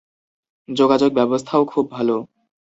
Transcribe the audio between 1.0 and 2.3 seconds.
ব্যবস্থাও খুব ভালো।